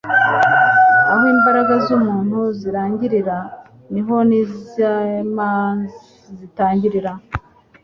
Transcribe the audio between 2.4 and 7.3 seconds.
zirangirira niho iz'imanz zitangirira